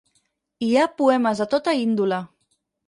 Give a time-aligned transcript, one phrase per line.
[0.67, 2.23] Hi ha poemes de tota índole.